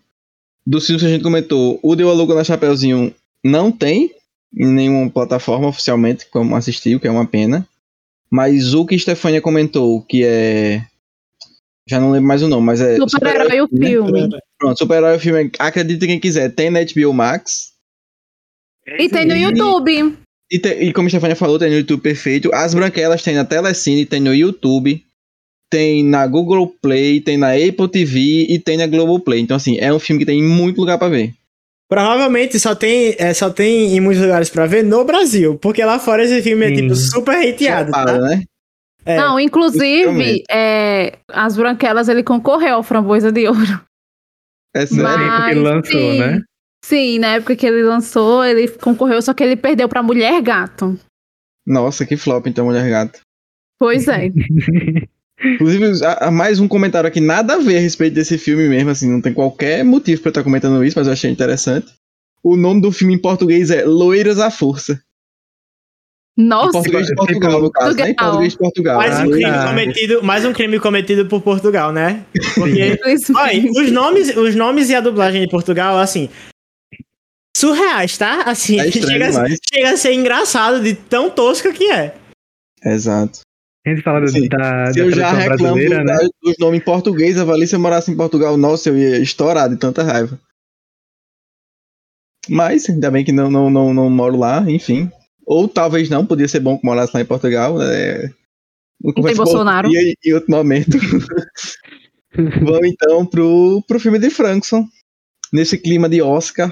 [0.70, 4.12] Dos filmes que a gente comentou, o Deu a Luga na Chapeuzinho não tem
[4.54, 7.66] em nenhuma plataforma oficialmente como assistir, o que é uma pena.
[8.30, 10.86] Mas o que Stefania comentou, que é.
[11.90, 12.98] Já não lembro mais o nome, mas é.
[13.08, 13.88] Super-herói o né?
[13.88, 14.30] filme.
[14.60, 15.50] Pronto, Super-herói o filme.
[15.58, 17.72] Acredite quem quiser, tem na HBO Max.
[18.86, 20.18] E tem no YouTube.
[20.52, 22.54] E, te- e como a Stefania falou, tem no YouTube perfeito.
[22.54, 25.02] As Branquelas tem na Telecine, tem no YouTube,
[25.70, 29.40] tem na Google Play, tem na Apple TV e tem na Globoplay.
[29.40, 31.34] Então, assim, é um filme que tem muito lugar pra ver.
[31.90, 35.98] Provavelmente só tem, é, só tem em muitos lugares pra ver no Brasil, porque lá
[35.98, 36.76] fora esse filme é Sim.
[36.76, 38.20] tipo super hateado, Chapada, tá?
[38.20, 38.44] né?
[39.06, 39.16] É.
[39.16, 43.82] Não, inclusive, é, as branquelas ele concorreu ao Framboesa de Ouro.
[44.76, 45.04] É sério.
[45.04, 46.42] Mas, porque ele lançou, sim, né?
[46.84, 51.00] Sim, na época que ele lançou, ele concorreu, só que ele perdeu pra Mulher Gato.
[51.66, 53.22] Nossa, que flop, então, Mulher Gato.
[53.80, 54.30] Pois é.
[55.44, 58.90] Inclusive, há- há mais um comentário aqui, nada a ver a respeito desse filme mesmo,
[58.90, 61.88] assim, não tem qualquer motivo pra eu estar comentando isso, mas eu achei interessante.
[62.44, 65.00] O nome do filme em português é Loiras à Força.
[66.40, 68.04] Em Nossa, português de Portugal, no caso, né?
[68.12, 68.30] Em Portugal.
[68.30, 68.98] português de Portugal.
[68.98, 69.68] Mais um, Ah, crime tá.
[69.70, 72.26] cometido, mais um crime cometido por Portugal, né?
[72.56, 73.00] Porque
[73.36, 76.30] Olha, os nomes, os nomes e a dublagem de Portugal, assim.
[77.56, 78.44] Surreais, tá?
[78.44, 79.32] Assim, É chega,
[79.74, 82.16] chega a ser engraçado de tão tosca que é.
[82.86, 83.40] Exato.
[83.88, 84.50] A gente fala Sim.
[84.50, 86.18] da, Se da eu já reclamo brasileira, né?
[86.44, 89.78] dos nomes em português, avalie se eu morasse em Portugal, nossa, eu ia estourar de
[89.78, 90.38] tanta raiva.
[92.50, 95.10] Mas, ainda bem que não, não, não, não moro lá, enfim.
[95.46, 97.82] Ou talvez não, podia ser bom que morasse lá em Portugal.
[97.82, 98.30] É...
[99.02, 99.88] Não tem Bolsonaro.
[99.90, 100.98] E em outro momento.
[102.36, 104.86] Vamos então pro, pro filme de Frankson.
[105.54, 106.70] Nesse clima de Oscar.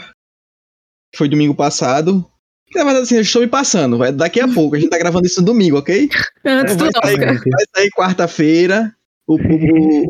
[1.14, 2.30] Que foi domingo passado.
[2.76, 3.98] Na verdade, assim, eu estou me passando.
[3.98, 4.76] Vai, daqui a pouco.
[4.76, 6.10] A gente tá gravando isso no domingo, ok?
[6.46, 8.96] Antes do vai sair, vai sair quarta-feira
[9.28, 10.06] o, o,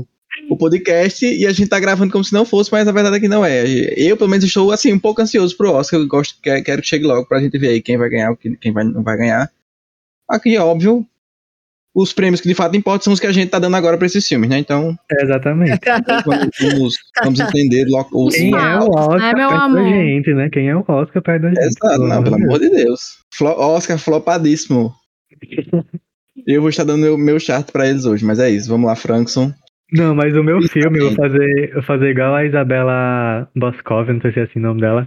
[0.00, 0.06] o,
[0.50, 3.20] o podcast e a gente tá gravando como se não fosse, mas a verdade é
[3.20, 3.64] que não é.
[3.96, 6.00] Eu, pelo menos, estou assim, um pouco ansioso pro Oscar.
[6.00, 8.54] Eu gosto, quero, quero que chegue logo pra gente ver aí quem vai ganhar, quem
[8.54, 9.50] quem vai, não vai ganhar.
[10.28, 11.06] Aqui, óbvio,
[11.94, 14.06] os prêmios que de fato importam são os que a gente tá dando agora pra
[14.06, 14.58] esses filmes, né?
[14.58, 15.78] Então, É, exatamente.
[16.26, 18.34] vamos, vamos, vamos entender logo os.
[18.34, 19.84] Quem é o Oscar né, meu perto da amor?
[19.84, 20.50] gente, né?
[20.50, 21.58] Quem é o Oscar perto da gente?
[21.60, 23.00] Exato, não, pelo amor de Deus.
[23.34, 24.92] Flo- Oscar flopadíssimo.
[26.46, 28.68] Eu vou estar dando meu, meu chart pra eles hoje, mas é isso.
[28.68, 29.52] Vamos lá, Frankson.
[29.92, 33.46] Não, mas o meu Isso filme, eu vou fazer, eu vou fazer igual a Isabela
[33.54, 35.06] Boscov, não sei se é assim o nome dela.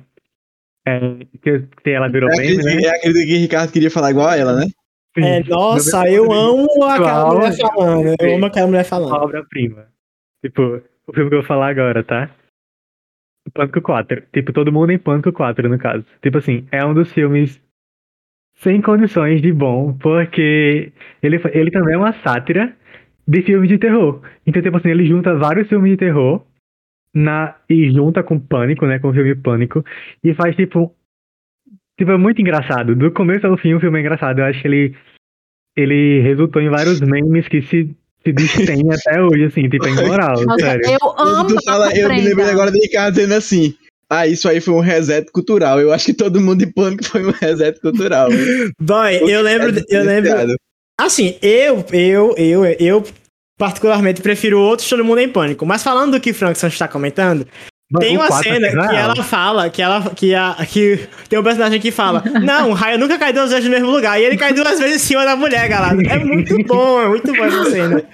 [0.87, 0.99] É,
[1.41, 2.81] que, que ela virou É meme, né?
[2.83, 4.67] é aquele que o Ricardo queria falar igual a ela, né?
[5.17, 8.15] É, nossa, eu amo aquela mulher falando.
[8.19, 9.13] Eu amo aquela mulher falando.
[9.13, 9.87] obra-prima.
[10.43, 12.29] Tipo, o filme que eu vou falar agora, tá?
[13.53, 14.23] Pânico 4.
[14.33, 16.05] Tipo, todo mundo em Pânico 4, no caso.
[16.21, 17.61] Tipo assim, é um dos filmes
[18.55, 22.75] sem condições de bom, porque ele, ele também é uma sátira
[23.27, 24.21] de filmes de terror.
[24.45, 26.45] Então, tipo assim, ele junta vários filmes de terror
[27.13, 28.99] na, e junta com Pânico, né?
[28.99, 29.83] Com o filme Pânico,
[30.23, 30.93] e faz tipo.
[31.97, 32.95] Tipo, é muito engraçado.
[32.95, 34.39] Do começo ao fim, o filme é engraçado.
[34.39, 34.95] Eu acho que ele,
[35.75, 40.43] ele resultou em vários memes que se, se distêm até hoje, assim, tipo, é imoral,
[40.45, 40.85] Nossa, sério.
[40.85, 43.73] eu amo tu fala, eu me lembrei agora do Ricardo dizendo assim.
[44.09, 45.79] Ah, isso aí foi um reset cultural.
[45.79, 48.29] Eu acho que todo mundo de pânico foi um reset cultural.
[48.79, 50.55] Boy, eu lembro, eu lembro.
[50.99, 53.03] Assim, eu, eu, eu, eu
[53.57, 55.65] particularmente prefiro outros Todo Mundo em Pânico.
[55.65, 57.47] Mas falando do que o Frankson está comentando,
[57.99, 60.09] Tem uma cena é que ela fala, que ela.
[60.09, 63.65] Que, a, que tem um personagem que fala: Não, o raio nunca cai duas vezes
[63.65, 64.19] no mesmo lugar.
[64.19, 65.95] E ele cai duas vezes em cima da mulher, galera.
[66.09, 68.03] É muito bom, é muito bom essa cena.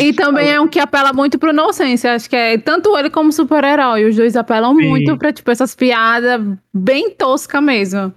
[0.00, 2.14] E também é um que apela muito pro inocência.
[2.14, 4.04] Acho que é tanto ele como o super-herói.
[4.06, 4.88] Os dois apelam Sim.
[4.88, 6.40] muito pra, tipo, essas piadas
[6.74, 8.12] bem tosca mesmo.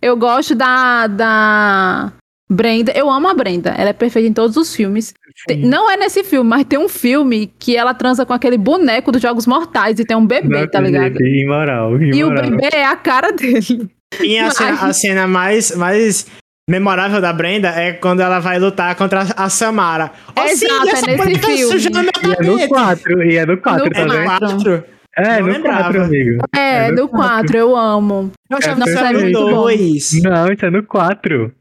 [0.00, 2.12] Eu gosto da, da
[2.54, 2.92] Brenda.
[2.94, 3.70] Eu amo a Brenda.
[3.76, 5.12] Ela é perfeita em todos os filmes.
[5.46, 9.10] Tem- não é nesse filme, mas tem um filme que ela transa com aquele boneco
[9.12, 11.06] dos Jogos Mortais e tem um bebê, Não tá ligado?
[11.06, 12.50] acredito, Imoral, E o imoral.
[12.50, 13.90] bebê é a cara dele.
[14.22, 16.26] E a cena, a cena mais, mais
[16.70, 20.12] memorável da Brenda é quando ela vai lutar contra a Samara.
[20.36, 21.80] Ó, Exato, sim, é essa nesse mulher tá filme.
[21.80, 22.68] meu E é no tapete.
[22.68, 24.24] 4, e é no 4 No É no também.
[24.24, 24.48] quatro.
[24.48, 24.84] 4.
[25.16, 25.82] É, Não no lembrava.
[25.84, 26.38] 4, amigo.
[26.56, 28.30] É, É do do 4, eu amo.
[28.50, 29.40] Eu achava É que era no perfeito.
[29.40, 30.22] 2.
[30.22, 31.52] Não, isso é no 4.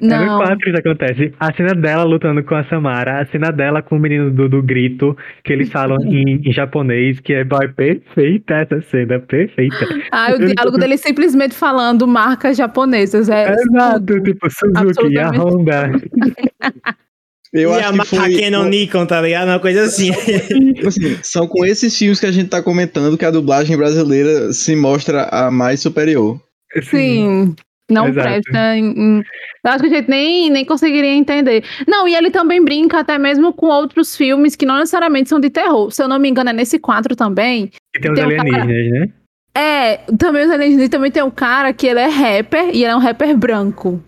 [0.00, 0.38] É Não.
[0.38, 1.34] 4 que isso acontece.
[1.38, 4.62] A cena dela lutando com a Samara, a cena dela com o menino do, do
[4.62, 9.86] grito, que eles falam em, em japonês, que é boy, perfeita essa cena, perfeita.
[10.12, 13.28] Ah, o diálogo dele simplesmente falando marcas japonesas.
[13.28, 14.22] É Exato, tudo.
[14.22, 15.30] tipo Suzuki, a.
[15.30, 15.90] Honda.
[17.52, 19.48] Eu e acho a que marca foi, Nikon, tá ligado?
[19.48, 20.12] Uma coisa assim.
[20.74, 24.52] tipo assim, são com esses filmes que a gente tá comentando que a dublagem brasileira
[24.52, 26.40] se mostra a mais superior.
[26.82, 27.56] Sim.
[27.92, 28.26] Não Exato.
[28.28, 28.76] presta.
[28.76, 29.22] em- em-
[29.64, 31.62] Eu acho que a gente nem, nem conseguiria entender.
[31.86, 35.50] Não, e ele também brinca até mesmo com outros filmes que não necessariamente são de
[35.50, 35.90] terror.
[35.90, 37.70] Se eu não me engano, é nesse 4 também.
[37.94, 39.12] E tem os Tem um cara- alienígenas, né?
[39.56, 42.96] É, também os alienígenas também tem um cara que ele é rapper e ele é
[42.96, 44.00] um rapper branco.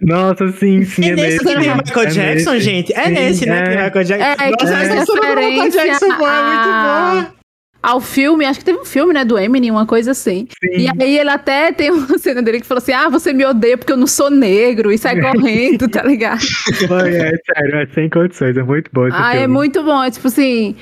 [0.00, 1.58] Nossa, sim, sim, É é, nesse que tem o?
[1.60, 2.64] Michael É Jackson, nesse.
[2.64, 2.92] gente?
[2.94, 3.62] É Sim, nesse, né?
[3.62, 3.84] Que tem o é.
[3.84, 4.24] Michael Jackson.
[4.44, 7.37] É, Nossa, faz essa Michael Jackson, pô, é muito a- boa.
[7.80, 10.48] Ao filme, acho que teve um filme, né, do Eminem, uma coisa assim.
[10.62, 10.80] Sim.
[10.80, 13.78] E aí ele até tem uma cena dele que falou assim: Ah, você me odeia
[13.78, 16.40] porque eu não sou negro e sai correndo, tá ligado?
[16.40, 19.54] É sério, é sem condições, é muito bom Ah, é filme.
[19.54, 20.02] muito bom.
[20.02, 20.74] É tipo assim,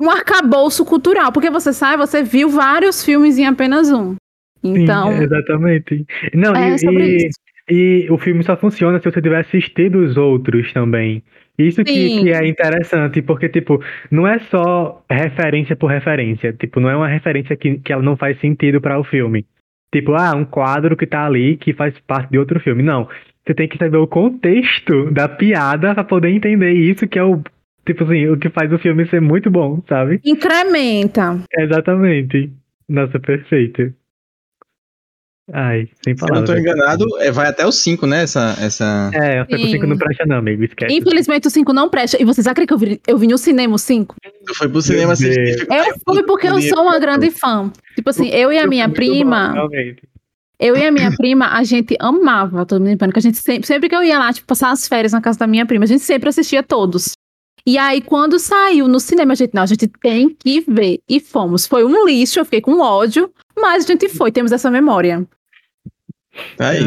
[0.00, 1.30] um arcabouço cultural.
[1.30, 4.14] Porque você sai, você viu vários filmes em apenas um.
[4.64, 6.06] Sim, Então, exatamente.
[6.34, 7.28] Não, é e,
[7.68, 11.22] e- e o filme só funciona se você tiver assistido os outros também.
[11.66, 16.52] Isso que, que é interessante, porque, tipo, não é só referência por referência.
[16.52, 19.44] Tipo, não é uma referência que, que ela não faz sentido para o filme.
[19.92, 22.82] Tipo, ah, um quadro que tá ali que faz parte de outro filme.
[22.82, 23.08] Não.
[23.44, 27.42] Você tem que saber o contexto da piada pra poder entender isso, que é o.
[27.84, 30.20] Tipo assim, o que faz o filme ser muito bom, sabe?
[30.24, 31.42] incrementa.
[31.58, 32.52] Exatamente.
[32.88, 33.92] Nossa, perfeito.
[35.52, 38.22] Ai, sem Se eu não tô enganado, é, vai até o 5, né?
[38.22, 39.10] Essa, essa...
[39.12, 39.72] É, o Seco Sim.
[39.72, 40.94] 5 não presta não, amigo, esquece.
[40.94, 42.20] Infelizmente o 5 não presta.
[42.20, 44.16] E vocês acreditam que eu vi, eu vi no cinema o 5?
[44.46, 45.66] Tu foi pro cinema assistir.
[45.70, 47.72] Eu fui porque eu sou uma grande fã.
[47.94, 49.52] Tipo assim, eu e a minha prima.
[49.52, 50.02] realmente.
[50.60, 53.18] Eu e a minha prima, a gente amava Todo Mundo em Pânico.
[53.18, 55.46] A gente sempre, sempre que eu ia lá, tipo, passar as férias na casa da
[55.46, 57.12] minha prima, a gente sempre assistia todos.
[57.66, 61.00] E aí, quando saiu no cinema, a gente, não, a gente tem que ver.
[61.08, 61.66] E fomos.
[61.66, 65.26] Foi um lixo, eu fiquei com ódio, mas a gente foi, temos essa memória.
[66.56, 66.84] Tá aí.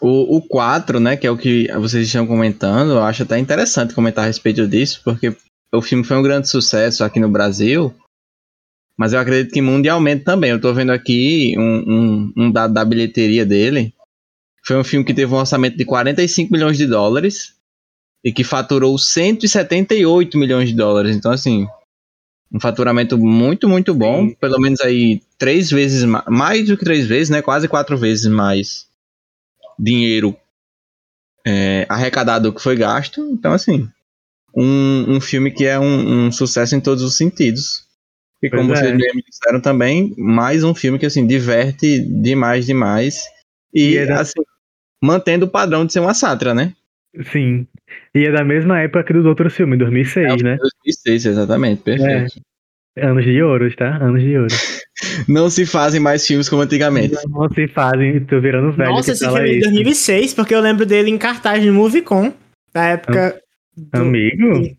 [0.00, 3.94] O, o 4, né, que é o que vocês estão comentando, eu acho até interessante
[3.94, 5.34] comentar a respeito disso, porque
[5.72, 7.94] o filme foi um grande sucesso aqui no Brasil,
[8.96, 10.50] mas eu acredito que mundialmente também.
[10.50, 13.92] Eu tô vendo aqui um, um, um dado da bilheteria dele.
[14.64, 17.54] Foi um filme que teve um orçamento de 45 milhões de dólares
[18.24, 21.16] e que faturou 178 milhões de dólares.
[21.16, 21.66] Então, assim,
[22.54, 24.28] um faturamento muito, muito bom.
[24.28, 24.36] Sim.
[24.40, 27.42] Pelo menos aí três vezes ma- mais do que três vezes, né?
[27.42, 28.86] Quase quatro vezes mais
[29.78, 30.36] dinheiro
[31.46, 33.20] é, arrecadado do que foi gasto.
[33.32, 33.88] Então, assim,
[34.56, 37.84] um, um filme que é um, um sucesso em todos os sentidos.
[38.42, 38.82] E como Pois é.
[38.84, 43.24] vocês mesmo disseram também, mais um filme que, assim, diverte demais, demais.
[43.74, 44.40] E, E é da- assim,
[45.02, 46.74] mantendo o padrão de ser uma sátira, né?
[47.32, 47.66] Sim.
[48.14, 50.56] E é da mesma época que dos outros filmes, 2006, né?
[50.56, 52.40] 2006, exatamente, perfeito.
[52.96, 53.96] Anos de ouro, tá?
[53.96, 54.54] Anos de ouro.
[55.28, 57.16] Não se fazem mais filmes como antigamente.
[57.28, 59.70] Não se fazem, tô virando velho Nossa, que esse filme é de isso.
[59.70, 62.32] 2006, porque eu lembro dele em cartaz no Moviecon,
[62.72, 63.40] na época...
[63.76, 64.76] do- Amigo,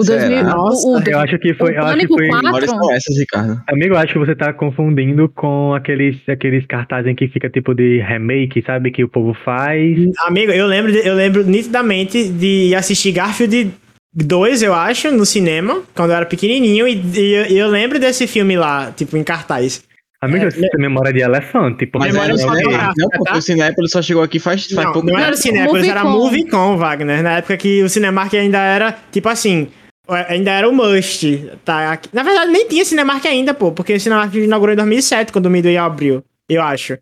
[0.00, 0.20] O Será?
[0.20, 2.44] 2000, Nossa, o, o, eu acho que foi, o eu acho que foi, 4?
[2.44, 3.62] Memórias são essas, Ricardo.
[3.68, 8.00] amigo, eu acho que você tá confundindo com aqueles, aqueles cartazes que fica tipo de
[8.00, 9.98] remake, sabe, que o povo faz.
[10.20, 13.72] Amigo, eu lembro, eu lembro nitidamente de assistir Garfield
[14.14, 18.26] 2, eu acho, no cinema, quando eu era pequenininho, e, e eu, eu lembro desse
[18.26, 19.82] filme lá, tipo, em cartaz.
[20.22, 23.32] Amigo, É, você tem memória de elefante, porque Mas Memória era é o não, porque
[23.32, 23.38] tá?
[23.38, 25.38] o Cinépolis só chegou aqui faz, faz Não, pouco não era tempo.
[25.38, 26.58] Cinépolis, era Movicon.
[26.58, 27.22] Movicon, Wagner.
[27.22, 29.68] Na época que o Cinemark ainda era, tipo assim,
[30.12, 31.50] ainda era o must.
[31.64, 31.98] Tá?
[32.12, 35.50] Na verdade, nem tinha Cinemark ainda, pô, porque o Cinemark inaugurou em 2007, quando o
[35.50, 36.98] Midway abriu, eu acho.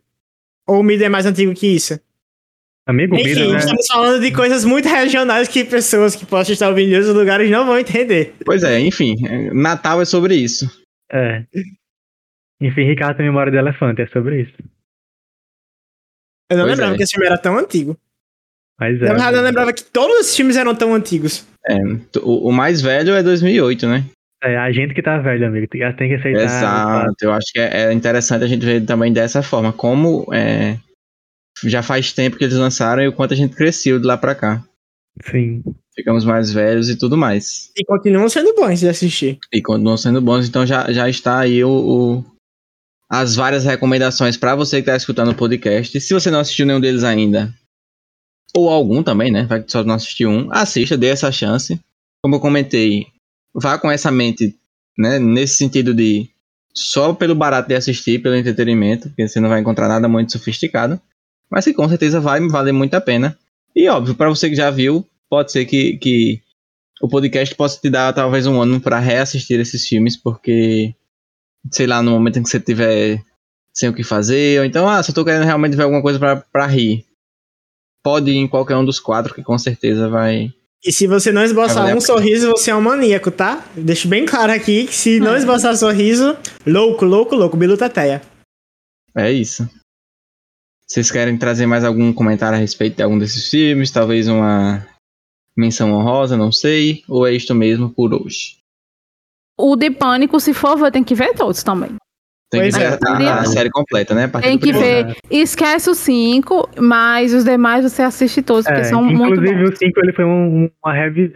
[0.67, 1.99] Ou o Midway é mais antigo que isso?
[2.87, 3.59] Amigo, Enfim, Mira, né?
[3.59, 7.51] estamos falando de coisas muito regionais que pessoas que possam estar ouvindo em outros lugares
[7.51, 8.35] não vão entender.
[8.47, 9.15] Pois é, enfim.
[9.27, 10.67] é, Natal é sobre isso.
[11.13, 11.45] É.
[12.61, 14.55] Enfim, Ricardo tem memória de elefante, é sobre isso.
[16.51, 16.97] Eu não Pois lembrava é.
[16.97, 17.95] que esse filme era tão antigo.
[18.81, 19.09] Mas Na é.
[19.11, 21.47] verdade, eu lembrava que todos os filmes eram tão antigos.
[21.69, 21.77] É,
[22.21, 24.05] o, o mais velho é 2008, né?
[24.43, 25.67] É a gente que tá velho, amigo.
[25.77, 26.43] Já tem que aceitar.
[26.43, 27.15] Exato.
[27.23, 29.73] Eu acho que é, é interessante a gente ver também dessa forma.
[29.73, 30.79] Como é,
[31.65, 34.35] já faz tempo que eles lançaram e o quanto a gente cresceu de lá pra
[34.35, 34.63] cá.
[35.29, 35.63] Sim.
[35.95, 37.73] Ficamos mais velhos e tudo mais.
[37.77, 39.39] E continuam sendo bons de assistir.
[39.53, 42.25] E continuam sendo bons, então já, já está aí o, o-
[43.11, 46.01] as várias recomendações pra você que tá escutando o podcast.
[46.01, 47.53] Se você não assistiu nenhum deles ainda,
[48.55, 49.45] ou algum também, né?
[49.45, 51.81] Vai que só não assistiu um, assista, dê essa chance.
[52.23, 53.07] Como eu comentei,
[53.55, 54.55] vá com essa mente,
[54.97, 55.19] né?
[55.19, 56.29] Nesse sentido de
[56.75, 61.01] só pelo barato de assistir, pelo entretenimento, porque você não vai encontrar nada muito sofisticado,
[61.51, 63.37] mas que com certeza vai valer muito a pena.
[63.75, 66.41] E óbvio, pra você que já viu, pode ser que, que
[67.01, 70.95] o podcast possa te dar talvez um ano pra reassistir esses filmes, porque,
[71.73, 73.23] sei lá, no momento em que você tiver
[73.73, 76.67] sem o que fazer, ou então, ah, eu tô querendo realmente ver alguma coisa pra
[76.67, 77.05] rir,
[78.03, 80.53] pode ir em qualquer um dos quatro, que com certeza vai.
[80.85, 83.65] E se você não esboçar um sorriso, você é um maníaco, tá?
[83.75, 88.23] Deixo bem claro aqui que se não esboçar sorriso, louco, louco, louco, Bilu Teteia.
[89.17, 89.69] É isso.
[90.87, 93.91] Vocês querem trazer mais algum comentário a respeito de algum desses filmes?
[93.91, 94.87] Talvez uma
[95.57, 97.03] menção honrosa, não sei.
[97.09, 98.57] Ou é isto mesmo por hoje?
[99.59, 101.97] O de Pânico, se for tem que ver todos também.
[102.51, 103.27] Tem Pois que ver é.
[103.29, 104.27] a, a série completa, né?
[104.41, 105.15] Tem que ver.
[105.31, 109.71] Esquece os cinco, mas os demais você assiste todos, porque É, são muito inclusive bons.
[109.75, 111.31] o 5 ele foi um- uma revi-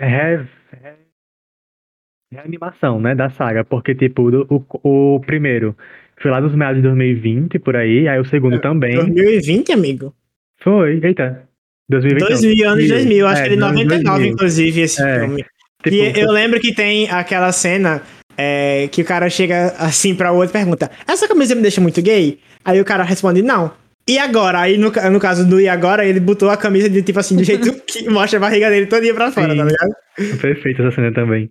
[2.32, 4.46] reanimação, né, da saga, porque tipo, do-
[4.82, 5.76] o, o primeiro
[6.20, 10.14] foi lá nos meados de 2020 por aí, aí o segundo também 2020, amigo.
[10.62, 11.42] foi, eita,
[11.90, 12.28] 2020 não.
[12.40, 14.32] 2000, anos 2000, acho É, que ele é anos 99, 2000.
[14.32, 15.20] inclusive, esse É.
[15.20, 15.44] filme.
[15.82, 18.00] Tipo, e eu lembro que tem aquela cena
[18.36, 22.00] é, que o cara chega assim pra outro e pergunta: Essa camisa me deixa muito
[22.02, 22.38] gay?
[22.64, 23.72] Aí o cara responde: Não.
[24.08, 24.60] E agora?
[24.60, 27.44] Aí no, no caso do e agora, ele botou a camisa de tipo assim, de
[27.44, 29.56] jeito que mostra a barriga dele todinha pra fora, Sim.
[29.56, 30.40] tá ligado?
[30.40, 31.50] Perfeita essa cena também.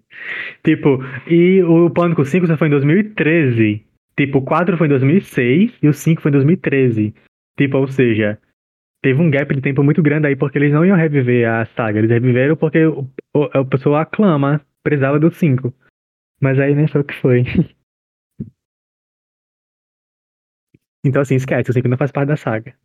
[0.63, 3.83] Tipo, e o Pânico 5 só foi em 2013.
[4.17, 7.13] Tipo, o 4 foi em 2006 e o 5 foi em 2013.
[7.57, 8.37] Tipo, ou seja,
[9.01, 11.99] teve um gap de tempo muito grande aí porque eles não iam reviver a saga.
[11.99, 15.73] Eles reviveram porque o, o, a pessoa aclama, precisava do 5.
[16.41, 17.43] Mas aí nem foi o que foi.
[21.03, 22.75] Então, assim, esquece, o 5 não faz parte da saga.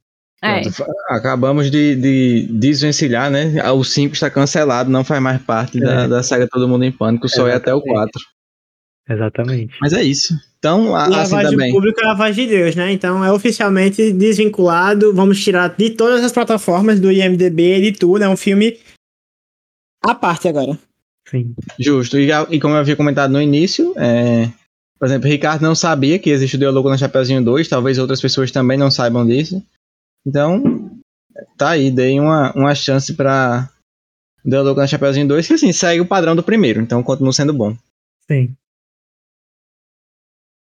[0.43, 0.63] É.
[1.11, 3.63] Acabamos de, de desvencilhar, né?
[3.73, 6.09] O 5 está cancelado, não faz mais parte da, É.
[6.09, 8.13] da saga Todo Mundo em Pânico, só é até o Exatamente.
[8.13, 8.23] 4.
[9.11, 9.77] Exatamente.
[9.83, 10.35] Mas é isso.
[10.59, 11.73] Então, a- assim Lavagem também.
[11.73, 12.91] pública é lavagem de Deus, né?
[12.91, 15.13] Então é oficialmente desvinculado.
[15.15, 18.25] Vamos tirar de todas as plataformas do IMDB, de tudo.
[18.25, 18.79] É um filme
[20.03, 20.79] à parte agora.
[21.29, 21.55] Sim.
[21.79, 22.19] Justo.
[22.19, 24.51] E, e como eu havia comentado no início, é,
[24.99, 27.99] por exemplo, o Ricardo não sabia que existe o Deu Louco no Chapeuzinho 2, talvez
[27.99, 29.63] outras pessoas também não saibam disso.
[30.25, 30.91] Então,
[31.57, 33.71] tá aí, dei uma, uma chance pra
[34.45, 37.53] Deu Louco no Chapeuzinho 2, que assim, segue o padrão do primeiro, então continua sendo
[37.53, 37.77] bom.
[38.31, 38.55] Sim.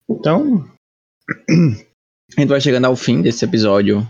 [0.10, 0.68] Então,
[1.50, 4.08] a gente vai chegando ao fim desse episódio.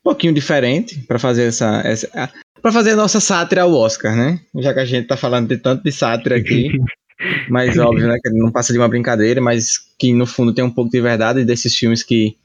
[0.00, 4.40] Um pouquinho diferente para fazer essa, essa para fazer a nossa sátira ao Oscar, né?
[4.56, 6.70] Já que a gente tá falando de tanto de sátira aqui,
[7.48, 10.70] mas óbvio, né, que não passa de uma brincadeira, mas que no fundo tem um
[10.70, 12.36] pouco de verdade desses filmes que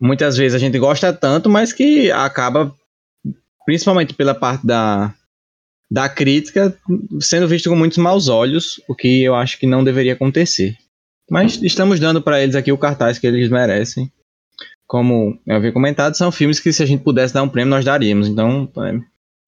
[0.00, 2.74] muitas vezes a gente gosta tanto, mas que acaba
[3.64, 5.14] principalmente pela parte da
[5.90, 6.74] da crítica
[7.20, 10.74] sendo visto com muitos maus olhos, o que eu acho que não deveria acontecer.
[11.30, 14.10] Mas estamos dando para eles aqui o cartaz que eles merecem.
[14.92, 17.82] Como eu havia comentado, são filmes que se a gente pudesse dar um prêmio, nós
[17.82, 18.28] daríamos.
[18.28, 19.00] Então, é,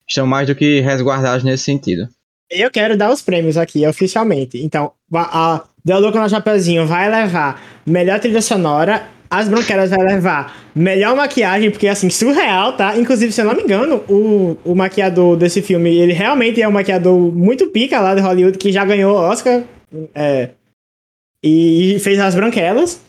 [0.09, 2.09] estão mais do que resguardados nesse sentido.
[2.49, 4.57] Eu quero dar os prêmios aqui, oficialmente.
[4.57, 10.03] Então, a, a Deu Louco no Chapeuzinho vai levar melhor trilha sonora, As Branquelas vai
[10.03, 12.97] levar melhor maquiagem, porque assim, surreal, tá?
[12.97, 16.71] Inclusive, se eu não me engano, o, o maquiador desse filme, ele realmente é um
[16.71, 19.61] maquiador muito pica lá de Hollywood, que já ganhou Oscar,
[20.15, 20.49] é,
[21.43, 23.05] e fez As Branquelas.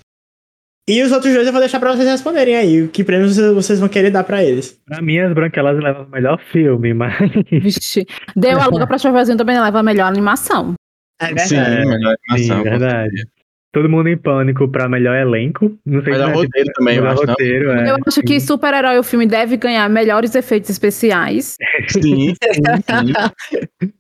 [0.89, 3.81] E os outros dois eu vou deixar pra vocês responderem aí, que prêmios vocês- vocês
[3.81, 4.79] vão querer dar pra eles.
[4.87, 7.13] Pra mim, as branquelas levam o melhor filme, mas.
[7.51, 8.07] Vixe.
[8.37, 10.75] Deu a louca pra Chapeuzinho também leva a melhor animação.
[11.21, 11.87] É Sim, verdade.
[11.89, 12.63] melhor Sim, animação.
[12.63, 13.27] verdade.
[13.73, 15.77] Todo mundo em pânico pra melhor elenco.
[15.85, 17.23] Não sei Melhor se roteiro também, eu melhor acho.
[17.27, 17.31] não?
[17.33, 17.91] roteiro, é.
[17.91, 21.57] Eu acho que Super-Herói, o filme, deve ganhar melhores efeitos especiais.
[21.91, 23.91] Sim, sim, sim.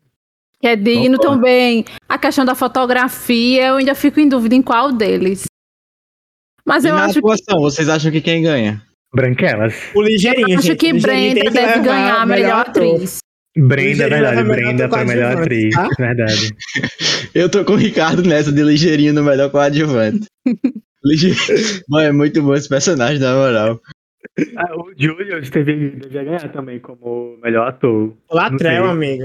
[0.60, 1.36] Que é digno Concordo.
[1.42, 1.84] também.
[2.08, 5.44] A questão da fotografia, eu ainda fico em dúvida em qual deles.
[6.66, 8.82] Mas E eu na acho que atuação, vocês acham que quem ganha?
[9.14, 9.74] Branquelas.
[9.94, 10.76] O Ligeirinho, Acho gente.
[10.78, 13.18] que Ligeirinho Brenda que deve ganhar a melhor atriz.
[13.56, 14.36] Brenda, é Ligeirinho verdade.
[14.44, 15.74] melhor Brenda pra melhor coadjuvante, atriz.
[15.74, 15.88] tá?
[15.98, 16.54] Verdade.
[17.34, 20.26] Eu tô com o Ricardo nessa de ligeirinho no melhor coadjuvante.
[21.04, 21.38] Ligeiro.
[21.88, 23.80] Mano, é muito bom esse personagem, na moral.
[24.56, 28.12] Ah, o Julius teve, devia ganhar também como melhor ator.
[28.28, 29.24] O Latrell, amigo.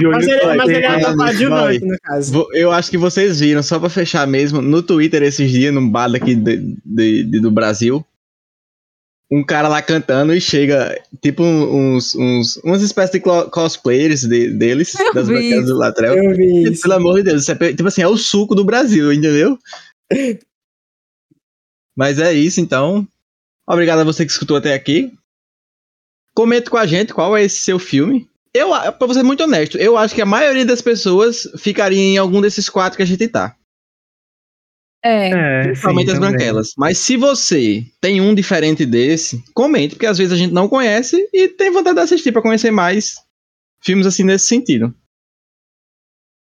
[0.00, 0.12] Julius.
[0.12, 2.48] Mas ele, mas ele é coadjuvante, no caso.
[2.52, 6.14] Eu acho que vocês viram, só pra fechar mesmo, no Twitter esses dias, num bar
[6.14, 8.04] aqui de- de- de- do Brasil,
[9.30, 13.20] um cara lá cantando e chega, tipo, uns, uns, umas espécies de
[13.50, 15.66] cosplayers de- deles, Eu das isso.
[15.66, 16.16] do Latrell.
[16.16, 16.82] Eu vi E, isso.
[16.82, 19.58] Pelo amor de Deus, isso é, tipo assim, é o suco do Brasil, entendeu?
[21.96, 23.06] Mas é isso, então.
[23.68, 25.12] Obrigado a você que escutou até aqui.
[26.34, 28.28] Comente com a gente qual é esse seu filme.
[28.56, 32.40] Eu, pra ser muito honesto, eu acho que a maioria das pessoas ficaria em algum
[32.40, 33.56] desses quatro que a gente tá.
[35.04, 35.30] É.
[35.30, 36.30] É, Principalmente sim, as também.
[36.30, 36.72] branquelas.
[36.76, 41.28] Mas se você tem um diferente desse, comente, porque às vezes a gente não conhece
[41.32, 43.16] e tem vontade de assistir pra conhecer mais
[43.82, 44.92] filmes assim nesse sentido.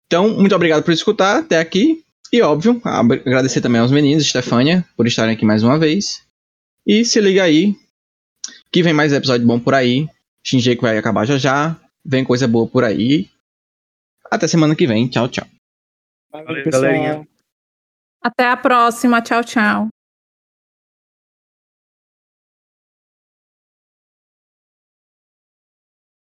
[0.06, 2.02] Então, muito obrigado por escutar até aqui.
[2.32, 6.22] E óbvio, agradecer também aos meninos, Stefânia, por estarem aqui mais uma vez.
[6.86, 7.74] E se liga aí,
[8.72, 10.08] que vem mais episódio bom por aí.
[10.42, 11.76] Shinji que vai acabar já já.
[12.08, 13.28] Vem coisa boa por aí.
[14.30, 15.08] Até semana que vem.
[15.08, 15.46] Tchau, tchau.
[16.30, 16.82] Valeu, Valeu, pessoal.
[16.82, 17.28] galerinha.
[18.22, 19.20] Até a próxima.
[19.20, 19.88] Tchau, tchau.